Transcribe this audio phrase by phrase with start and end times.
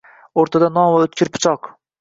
[0.43, 1.73] O‘rtada non va o‘tkir pichoq…